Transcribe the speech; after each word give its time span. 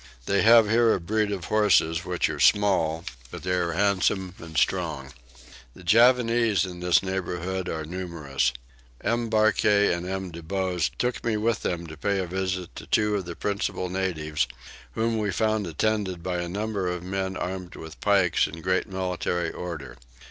They 0.25 0.41
have 0.41 0.67
here 0.67 0.95
a 0.95 0.99
breed 0.99 1.31
of 1.31 1.45
horses 1.45 2.03
which 2.03 2.27
are 2.27 2.39
small 2.39 3.05
but 3.29 3.43
they 3.43 3.51
are 3.51 3.73
handsome 3.73 4.33
and 4.39 4.57
strong. 4.57 5.13
The 5.75 5.83
Javanese 5.83 6.65
in 6.65 6.79
this 6.79 7.03
neighbourhood 7.03 7.69
are 7.69 7.85
numerous. 7.85 8.51
M. 9.01 9.29
Barkay 9.29 9.93
and 9.93 10.09
M. 10.09 10.31
de 10.31 10.41
Bose 10.41 10.89
took 10.97 11.23
me 11.23 11.37
with 11.37 11.61
them 11.61 11.85
to 11.85 11.95
pay 11.97 12.17
a 12.17 12.25
visit 12.25 12.75
to 12.77 12.87
two 12.87 13.13
of 13.15 13.25
the 13.25 13.35
principal 13.35 13.89
natives, 13.89 14.47
whom 14.95 15.19
we 15.19 15.29
found 15.29 15.67
attended 15.67 16.23
by 16.23 16.37
a 16.39 16.49
number 16.49 16.87
of 16.87 17.03
men 17.03 17.37
armed 17.37 17.75
with 17.75 18.01
pikes 18.01 18.47
in 18.47 18.61
great 18.63 18.87
military 18.89 19.51
order. 19.51 19.97